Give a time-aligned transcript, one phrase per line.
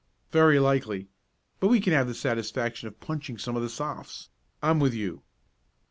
[0.31, 1.09] "Very likely,
[1.59, 4.29] but we can have the satisfaction of punching some of the Sophs.
[4.59, 5.21] I'm with you."